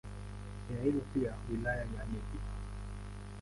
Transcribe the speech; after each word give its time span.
Inaitwa 0.69 1.01
pia 1.13 1.33
"Wilaya 1.49 1.77
ya 1.79 1.85
Nithi". 2.11 2.37